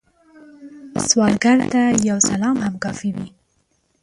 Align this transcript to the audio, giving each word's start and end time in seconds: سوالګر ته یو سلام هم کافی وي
سوالګر 1.07 1.57
ته 1.71 1.81
یو 2.09 2.17
سلام 2.29 2.57
هم 2.65 2.73
کافی 2.83 3.09
وي 3.15 3.27